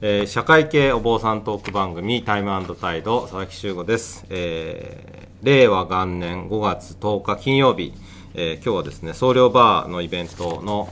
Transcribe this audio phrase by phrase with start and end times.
[0.00, 7.94] えー社会系お坊さんトーク番組タイムタイド佐々木修吾です、えー令和元年5月10日金曜日、
[8.34, 10.88] えー今日はですね総領バーのイベントの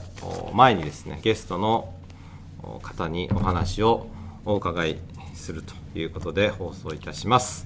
[0.53, 1.93] 前にですねゲストの
[2.81, 4.07] 方にお話を
[4.43, 4.97] お伺い
[5.33, 7.65] するということで放送いたします、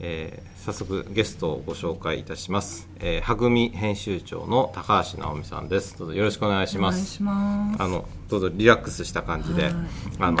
[0.00, 5.98] えー早速ゲストをご紹介いたします、えー、はぐみ編集長の高橋直美さんです。
[5.98, 7.22] どうぞよろしくお願いします。
[7.22, 7.82] ます。
[7.82, 9.72] あのどうぞリラックスした感じで、はい。
[10.18, 10.38] あの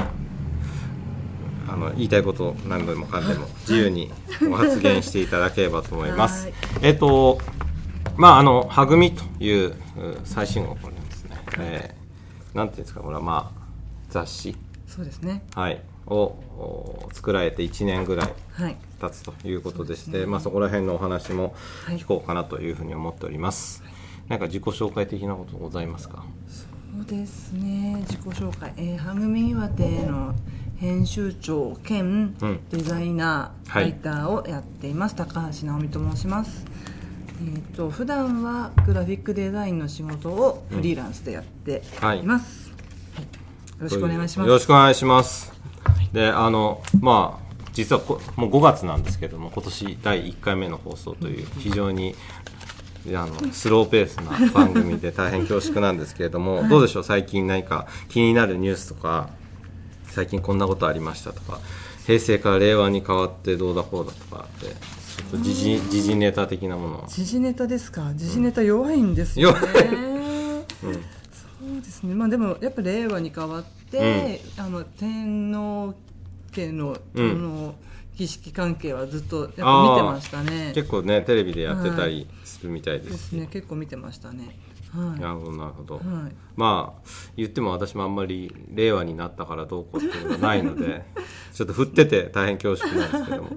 [1.72, 4.10] あの言いたいこと何でもかんでも自由に
[4.46, 6.44] ご発言していただければと思います。
[6.46, 6.54] はい。
[6.82, 7.38] えっと
[8.18, 9.74] まああのはぐみというう
[10.24, 11.42] 最新号これですね。
[11.58, 12.00] えー
[12.56, 13.60] なんていうんですかこれはまあ
[14.10, 14.54] 雑誌。
[14.86, 15.44] そうですね。
[15.54, 15.80] はい
[16.10, 18.76] をお作られて1年ぐらいはい。
[19.00, 20.30] 経つということでしてそうですね。
[20.30, 21.54] まあそこら辺のお話も
[21.86, 21.96] はい。
[21.98, 23.82] 聞こうかなというふうに思っております。
[24.28, 26.24] なんか自己紹介的なことございますか？
[26.48, 26.66] そ
[27.00, 28.04] うですね。
[28.06, 30.34] 自己紹介、えー、はぐみ岩手の
[30.76, 32.60] 編集長兼うん。
[32.70, 35.14] デザイナー、はいライターをやっています。
[35.14, 36.64] 高橋直美と申します。
[37.42, 41.82] えっ、と普段はグラフィックデザインの仕事をフリーランスでやって
[42.20, 42.70] います、
[43.14, 43.24] はい。
[43.24, 43.28] よ
[43.80, 44.46] ろしくお願いします。
[44.46, 45.59] よろしくお願いします。
[46.12, 52.14] で、あの、まあ、実はこもう5月なんですけども、今年第1回目の放送という非常に。
[53.14, 57.02] あのスローペースな番組で大変恐縮なんですけれども、どうでしょう？
[57.02, 59.30] 最近何か気になるニュースとか
[60.04, 61.60] 最近こんなことありましたとか
[62.06, 64.74] 平成から令和に変わってどうだこうだとかってちょ
[65.28, 68.12] っと時事時事ネタ的なものは時事ネタですか？
[68.14, 69.58] 時事ネタ弱いんですよね、
[71.60, 72.14] そうですね。
[72.14, 75.94] まあでもやっぱ令和に変わって、あの天皇
[76.52, 77.74] 家の,、うんあの
[78.16, 80.72] 儀式関係はずっとやっぱ見てましたね。
[80.74, 83.28] 結構ねテレビでやってたりするみたいでです。
[83.28, 84.58] すね結構見てましたね。
[84.92, 85.20] はい。
[85.20, 86.04] なるほどなるほど、はい。
[86.56, 91.04] まあ言っても私もあんまり令和になったからどうこうっていうのがないので
[91.52, 93.50] ちょっと振ってて大変恐縮なんですけども。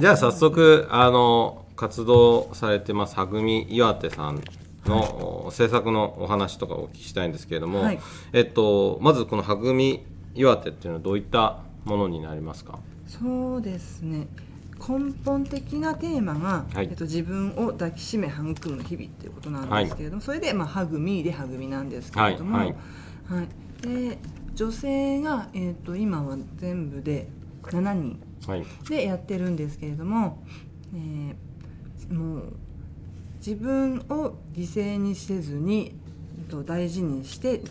[0.00, 4.42] じゃあ早速あの活動されてますはぐみ岩手さん
[4.88, 8.00] の、お制作のお話とかお聞きしたいんですけれども、はい。
[8.32, 10.04] えっと、まずこのはぐみ
[10.34, 12.78] 岩手っていうのはどういったものになりますか？
[13.06, 14.26] そうですね。
[14.78, 16.86] 根本的なテーマが、はい。
[16.90, 22.74] えっと、自分を抱きしめ育む日々っていうことなんですけれども、それで、まあ、はぐみではぐみなんですけれども、ははい。
[22.74, 23.86] い。
[23.86, 24.18] で
[24.54, 27.28] 女性が、えっと、今は全部で
[27.62, 28.64] 7人はい。
[28.88, 30.42] でやってるんですけれども、
[30.94, 32.52] えーもう
[33.44, 35.94] 自分を犠牲にせずに、
[36.38, 37.62] えっと、大事にして、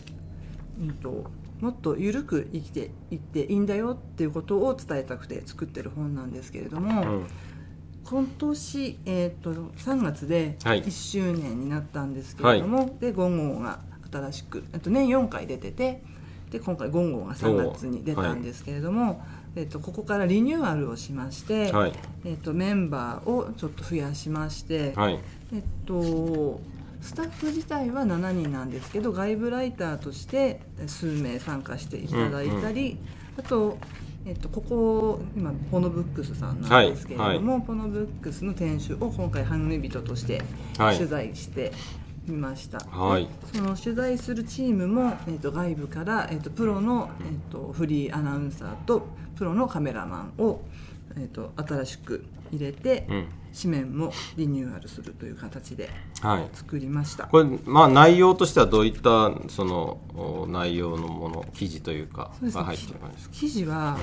[0.79, 1.25] うんと、
[1.61, 7.27] もっと緩く生きていっていいんだよっていうことを伝えたくて作ってる本なんですけれども、うん。
[8.03, 10.83] 今年、えー、と3月ではい。
[10.83, 13.81] 1周年になったんですけれども、で5号が
[14.11, 16.01] 新しくえっと年4回出てて
[16.49, 19.21] で今回5号が3月に出たんですけれども、
[19.55, 21.93] えっとここからリニューアルをしまして、はい。
[22.25, 25.19] えっとメンバーをちょっと増やしまして、はい。
[25.53, 26.59] えっと
[27.01, 32.97] スタッフ自体は7人なんですけど外部ライターとして数名参加していただいたり、
[33.37, 33.77] あと、
[34.25, 40.43] えっと、ここ今ポノブックスさんなんですけれども、ポノブックスの店主を今回ハング人として
[40.77, 40.97] はい。
[40.97, 41.71] 取材して
[42.31, 43.27] みました、はい。
[43.51, 50.61] でその取材するチームも、えっと、外部から、えっと、プロの、えっと、フリーアナウンサーとプロのカメラマンを、
[51.17, 53.27] えっと、新しく入れて、うん。
[53.59, 55.89] 紙面もリニューアルするという形で
[56.21, 56.49] はい。
[56.53, 57.23] 作りました。
[57.25, 62.61] これまあ内容としてはどういったそのお内容のもの記事というかそうですね。
[62.61, 63.35] が入ってる感じですか？
[63.35, 63.97] 記事は、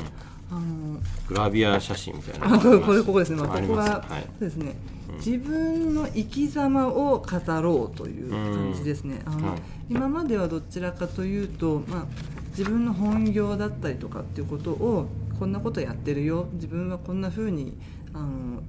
[0.50, 4.76] あのグラビア写真みたいなあこれこれここですね、まあ、ここは、そうですね、
[5.18, 9.62] 自分の生き様を語ろうという感じですね、あのはい。
[9.88, 12.06] 今まではどちらかというと、まあ、
[12.50, 15.08] 自分の本業だったりとかっていうことを
[15.38, 16.48] こんなことやってるよ。
[16.54, 17.76] 自分はこんな風に
[18.14, 18.62] あの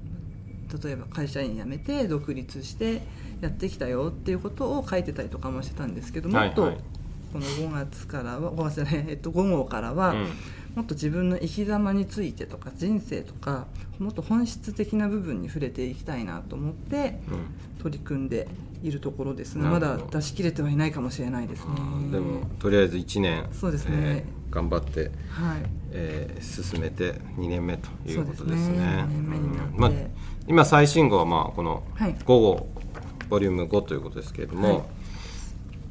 [0.83, 3.01] 例えば会社員辞めて独立して
[3.39, 6.81] やってきたよっていうことを書いてたりとかもしてたんですけどもっと、はいはい。
[7.33, 10.27] この5月からは5月じゃない、えっと、5号からは、うん
[10.77, 13.65] もっと自分の生き様についてとか人生とか
[13.97, 17.81] もっと本質的な部分に触れていきたいなと思ってうん。
[17.81, 18.47] 取り組んで
[18.83, 19.87] いるところですがなるほど。
[19.87, 21.71] まだ出し切れてはいないかもしれないですね。
[22.11, 23.95] でもとりあえず1年そうですね。
[23.97, 25.61] えー頑張って、はい。
[25.91, 29.05] えー進めて2年目ということですね。
[30.47, 32.13] 今最新号はまあこのはい。
[32.13, 32.67] 5号、
[33.29, 34.96] ボリューム5ということですけれども、はい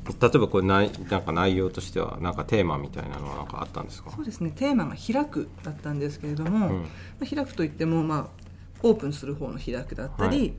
[0.08, 4.10] 例えばこれないなんか内容としてはなんかテーマみたいなのはなんかあったんですか？
[4.10, 4.52] そうですね。
[4.54, 6.82] テーマが「開く」だったんですけれども、うん。
[6.82, 6.88] ま
[7.22, 8.26] あ開くといっても、まあ、
[8.82, 10.52] オープンする方の開くだったり、はい。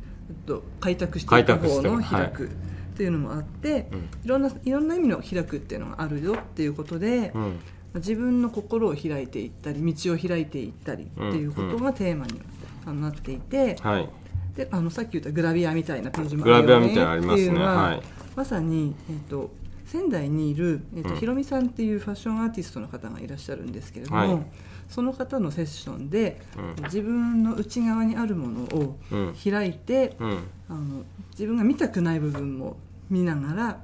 [0.45, 2.49] と、開拓してい開く方の開くっ
[2.97, 4.09] ていうのもあって、うん。
[4.23, 7.59] いろんないろんな意味の開くっていうのがあるよっていうことで、うん。
[7.95, 14.09] 自分の心を開いていったり道を開いていったりっていうことがテーマになっていて、はい。
[14.55, 16.87] であのさっき言ったグラビアみたいなページもグラビアよね。
[16.87, 16.99] って
[17.41, 18.01] いうのははい
[18.37, 19.49] まさに、えっと
[19.87, 21.15] 仙台にいる、えっとうん。
[21.15, 24.45] ひろみさんっていうファッションアーティストの方がいらっしゃるんですけれども、はい。
[24.89, 26.83] その方のセッションで、うん。
[26.83, 29.35] 自分の内側にあるものをうん。
[29.43, 30.43] 開いて、うん。
[30.69, 32.77] あの自分が見たくない部分も
[33.09, 33.81] 見ながら、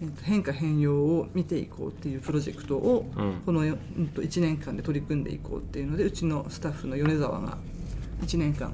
[0.00, 3.42] えっと変化変容を見ていこうっていうプロジェクトを、うん。
[3.44, 3.76] この、うん
[4.14, 7.58] と1年間で取り組んでいこうっていうのでうちのスタッフの米沢が
[8.22, 8.72] 1年間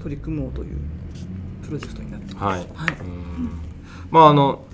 [0.00, 0.76] 取り組もうという
[1.64, 2.44] プロジェクトになっています。
[2.44, 2.98] はい、はい。
[3.00, 3.69] うん
[4.10, 4.64] まああの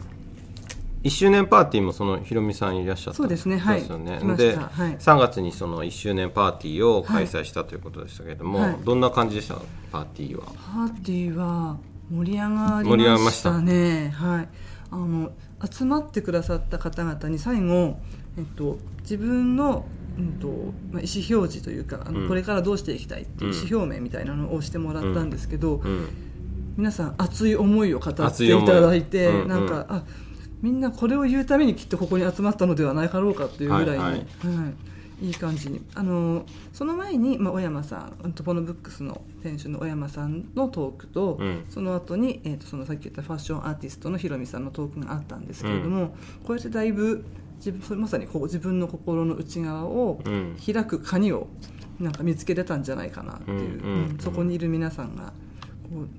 [1.06, 3.58] 1周年パーティーもそのひろみさんいらっしゃったそうですね。
[3.58, 3.80] はい。
[3.80, 4.62] ですよねで、た。
[4.62, 4.96] はい。
[4.96, 8.76] 3月にその1周年パーティーを開催したということでしたけれども、はい。
[8.84, 9.54] どんな感じでした？
[9.92, 10.46] パーティーは。
[10.46, 11.76] パーティーは
[12.10, 13.52] 盛り上が盛りました。
[13.52, 14.08] たね。
[14.08, 14.48] はい。
[14.90, 15.30] あの
[15.70, 17.98] 集まってくださった方々に最後、
[18.36, 19.86] えっと自分の
[20.18, 20.48] うんと
[20.92, 22.28] まあ、意思表示というかあの、うん。
[22.28, 26.08] これからどうしていきたいっていう意思表明みたいなのをしてもらったんですけど、うん
[26.76, 29.48] 皆さん熱い思いを語って熱いただいて、うんうん。
[29.48, 30.02] なんかあ
[30.62, 34.16] みんなこれを言うためにきっとここに集まったのではないかろうかっていうぐらいに、ははい。
[34.16, 34.22] いは
[35.22, 35.26] い。
[35.26, 35.80] い、い感じに。
[35.94, 41.64] あのその前に、まあ、小山さんトポノブックスの店主の小山さんのトークと、うん。
[41.68, 46.14] その後に、えー、とそのさっき言ったファッションアーティストのひろみさんのトークがあったんですけれども、
[46.44, 47.24] こうやってだいぶ
[47.56, 50.56] 自分まさにこう自分の心の内側をうん。
[50.64, 51.48] 開く鍵を
[51.98, 54.10] なんか見つけれたんじゃないかなっていう、うんうん。
[54.10, 55.32] うんそこにいる皆さんが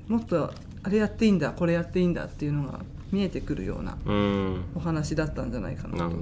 [0.08, 0.52] もっと
[0.84, 2.80] あれやっていいんだこれやっていいんだっていうのが
[3.12, 4.64] 見えてくるようなうん。
[4.76, 6.16] お話だったんじゃないかなと思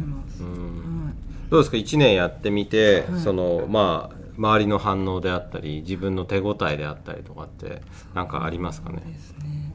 [0.00, 0.42] います。
[0.42, 1.04] うん。
[1.04, 1.14] はい。
[1.50, 3.20] どうですか？1年やってみて、はい。
[3.20, 7.82] そのまあ周りの反応であったり自分の手応えであったりとかって
[8.14, 8.96] 何かありますかね？
[8.96, 9.74] ね。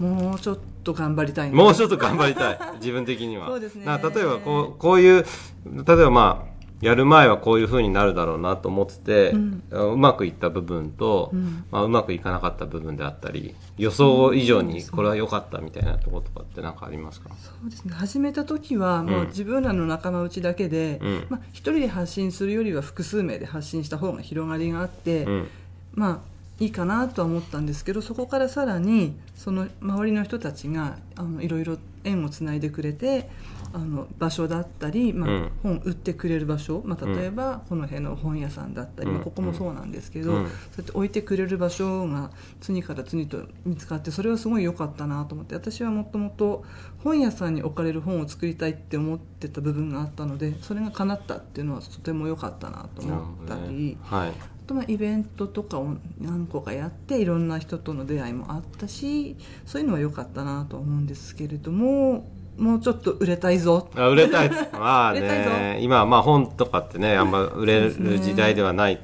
[0.00, 2.58] もうちょっと頑張りたいなもうちょっと頑張りたい。
[2.80, 3.46] 自分的には。
[3.50, 3.84] そうですね。
[3.86, 5.24] 例えばこうこういう
[5.64, 6.50] 例えばまあ
[6.80, 9.36] やる前はこういう風になるだろうなと思ってて、
[9.70, 11.64] うまくいった部分と、うん。
[11.70, 17.92] まあ、うまくいかなかった部分であったり予想以上にこれは良かったみたいなところとかって何かありますか、そうですね。
[17.94, 21.26] 始めた時はもう自分らの仲間内だけで、うん。
[21.28, 25.48] まあ、一人で発信するよりは複数名で発信した方が広がりがあって、うん。
[25.94, 26.30] まあ
[26.60, 33.30] いいかなとは思ったんですけどそこからさらにその周りの人たちがあのいろいろ縁をつないでくれて
[33.72, 35.52] あの場所だったり、まあうん。
[35.62, 39.14] 本売ってくれる場所、まあ、例えばこの辺の本屋さんだったり、うん。
[39.16, 40.46] まあ、ここもそうなんですけど、うん。
[40.46, 42.30] そうやって置いてくれる場所が
[42.60, 46.64] 次から次と見つかってそれはすごい良かったなと思って私はもともと
[47.04, 53.96] 本屋さんに置かれる本を作りたいって思ってた部分があったのでそれが叶ったっていうのはとても良かったなと思ったり。
[53.96, 53.96] ね。
[54.02, 54.30] はい。
[54.30, 54.34] あ
[54.66, 62.24] とまあイベントとかを何個かやっていろんな人との出会いもあったしそういうのは良かったなと思うんですけれども
[62.60, 63.88] もうちょっと売れたいぞ。
[63.96, 64.50] あ売れたい。
[64.72, 65.78] まあね。
[65.80, 69.00] 今はまあ本とかってねあんま売れる時代ではない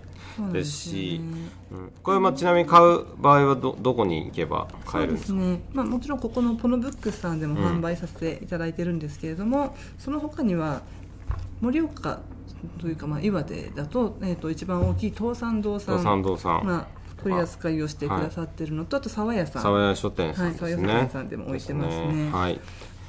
[0.53, 1.29] ですすしよね。
[1.73, 1.93] うん。
[2.03, 5.38] これまあちなみに買う場合はどどこに行けば買えるんですか？
[5.41, 10.82] ね、まあ、もちろんここのポノブックスさんでもうん販売させていただいてるんですけれども、その他には
[11.62, 12.20] 盛岡
[12.79, 16.03] というかまあ岩手だと,、えー、と一番大きい東山堂さん。
[16.03, 16.87] 三堂さん、まあ、
[17.23, 19.63] 取り扱いをしてくださってるのと、あと沢屋さん。
[19.63, 20.77] 沢屋書店さんですね、はい。
[20.77, 22.31] 沢屋書店さんでも置いてますね。
[22.31, 22.60] はい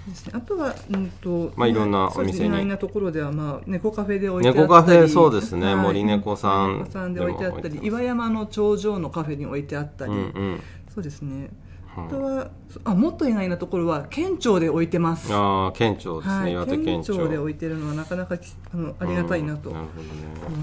[0.08, 4.64] ですね、あとは、うんとまあいろんなお店にそうですね意外なところでは、まあ、猫カフェで置いてあったり。
[4.64, 5.76] 猫カフェそうですね。
[5.76, 7.80] 森猫さんさんで置いてあったり。
[7.84, 10.62] 岩山の頂上のカフェに置いてあったり、うんうん。
[10.94, 11.50] そうですね。
[11.98, 12.06] うん。
[12.06, 12.52] あとは
[12.84, 15.34] あもっと意外なところは県庁で置いてます。
[15.34, 19.84] ああ県庁ですね、はい、岩手県県庁庁で置いてるのはなかなかきあのありがたいなと思い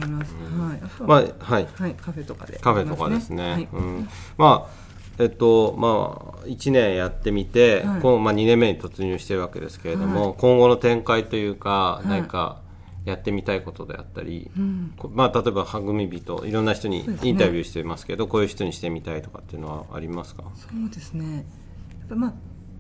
[0.09, 1.67] ます、はい、あとは、まあはい。
[1.75, 2.59] はい、カフェとかで。
[2.59, 3.69] カフェとかですね、はい。
[3.73, 4.09] うん、
[4.39, 4.85] まあ
[5.19, 8.01] えっとまあ1年やってみて、はい。
[8.01, 12.09] このまあ、2年目に突入してるわけですけれども、は今後の展開というか、い。
[12.09, 12.61] 何か
[13.05, 14.95] やってみたいことであったり、うん。
[14.97, 20.45] こまあ、例えば育み人いろんな人にインタビューしてますけどこういう人にしてみたいとかっていうのはありますか？
[20.57, 21.37] そうですね。
[21.37, 22.33] やっぱまあ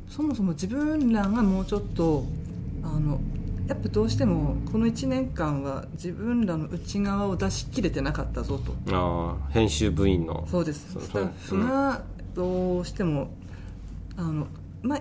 [0.08, 2.24] そもそも自分らがもうちょっと
[2.82, 3.20] あの
[3.66, 8.74] やっぱどうしてもこの1年間は自分らの内側を出し切れてなかったぞと。
[8.94, 10.46] あー編集部員の。
[10.50, 10.92] そうです。
[10.92, 11.02] そう。
[11.02, 12.02] スタッフが
[12.34, 13.30] どうしても
[14.16, 14.46] あの
[14.82, 14.98] まあ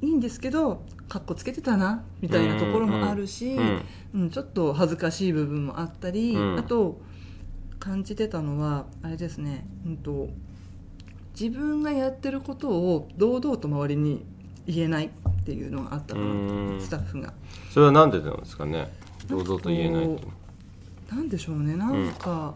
[0.00, 3.82] いいんですけどかっこつけてたなみたいなところもあるし、うん
[4.14, 6.58] うんちょっと恥ずかしい部分もあったり、うん。
[6.58, 7.00] あと
[7.78, 10.28] 感じてたのはあれですね、うん、と
[11.38, 14.24] 自分がやってることを堂々と周りに
[14.66, 16.28] 言えないっていうのがあったかなう
[16.76, 16.78] ん。
[16.80, 17.32] スタッフが。
[17.70, 18.92] それはなんでなんですかね
[19.28, 20.20] 堂々と言えないと。
[21.14, 22.54] なんでしょうねなんか、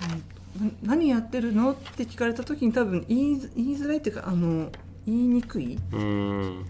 [0.00, 0.37] うん
[0.82, 1.72] 何やってるの？
[1.72, 4.70] って聞かれた時に多分言い言いづらいっていうかあの
[5.06, 6.66] 言いにくいうん。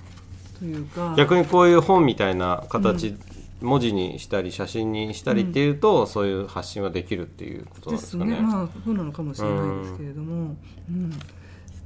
[0.58, 1.14] というか。
[1.16, 3.16] 逆にこういう本みたいな形、
[3.60, 8.32] 文字にしたり写真にしたりっていうと、そういう発信はできるっていうことなんでですすかね。
[8.32, 8.40] ね。
[8.40, 10.56] まあそうなのかもしれないですけれども、
[10.88, 11.10] うん。
[11.10, 11.16] で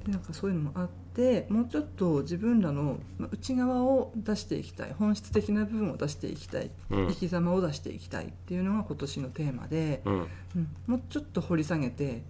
[0.09, 7.09] なんかそういうのもあってもうちょっと自分らのまあ内側を出していきたい本質的な部分を出していきたい、うん。
[7.09, 10.15] 生き様を出していきたいっていうのが今年のテーマで、うん。
[10.15, 10.27] うん。
[10.87, 12.23] もうちょっと掘り下げて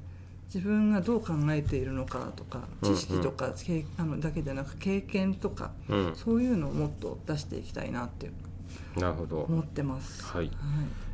[0.53, 8.31] 自分がどう考えているのかとかうん知識とか、経あのだけでなく経験とかうん、そういうのをもっと出していきたいなって
[8.97, 9.41] なるほど。
[9.49, 10.23] 思ってます。
[10.25, 10.47] はい。
[10.47, 10.53] はい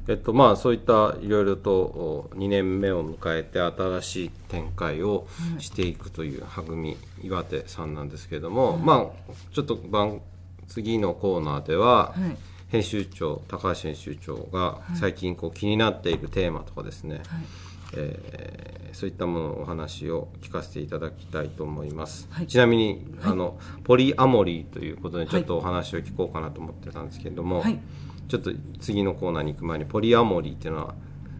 [0.08, 5.62] えっとまあそういったいろいろとお2年目を迎えて新しい展開をはい。
[5.62, 8.78] していくというはぐみ岩手さんなんですけれども、はい。
[8.78, 10.20] まあちょっと番
[10.66, 12.36] 次のコーナーでは、はい。
[12.68, 17.24] 編集長高橋編集長が最近こう気になっているテーマとかですね、はい。
[17.96, 22.46] えーそういったもののお話を聞かせていただきたいと思います、はい。
[22.46, 23.32] ちなみに、はい。
[23.32, 27.78] あのポリアモリーということでちょっとお話を聞こうかなと思ってたんですけれども、はい
[28.28, 30.94] ちょっと次のコーナーに行く前にポリアモリーっていうのは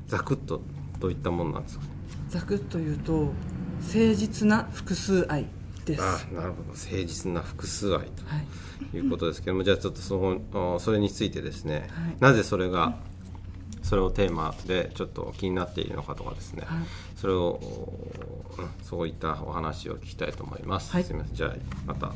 [0.06, 0.62] ざくっと
[0.98, 1.84] どういったものなんですか？
[2.28, 3.32] ざくっと言うと
[3.80, 5.46] 誠実な複数愛
[5.84, 6.02] です。
[6.02, 6.68] あなるほど。
[6.70, 8.08] 誠実な複数愛はい
[8.90, 10.18] ということですけどもじゃあちょっとそ
[10.52, 12.16] のあそれについてですね、はい。
[12.20, 12.96] なぜそれが
[13.82, 16.78] それをテーマでちょっと気になっているのかとかですね、はい。
[17.16, 17.60] それを
[18.58, 21.04] うんそういったお話を聞きたいと思います、はい。
[21.04, 21.34] すみません。
[21.36, 21.54] じゃあ
[21.86, 22.12] またよ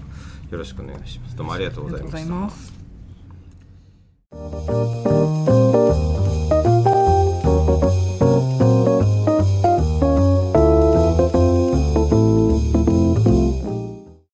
[0.50, 1.36] ろしくお願いします。
[1.36, 2.81] どうもありがとうございました
[4.50, 5.21] Thank you.